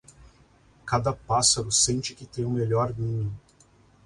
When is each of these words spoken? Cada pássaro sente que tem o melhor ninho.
Cada 0.83 1.13
pássaro 1.13 1.71
sente 1.71 2.15
que 2.15 2.25
tem 2.25 2.43
o 2.43 2.49
melhor 2.49 2.91
ninho. 2.97 3.31